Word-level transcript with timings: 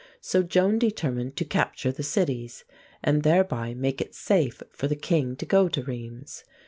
So 0.19 0.41
Joan 0.41 0.79
determined 0.79 1.35
to 1.35 1.45
capture 1.45 1.91
the 1.91 2.01
cities, 2.01 2.63
and 3.03 3.21
thereby 3.21 3.75
make 3.75 4.01
it 4.01 4.15
safe 4.15 4.63
for 4.71 4.87
the 4.87 4.95
king 4.95 5.35
to 5.35 5.45
go 5.45 5.67
to 5.69 5.83
Rheims. 5.83 6.43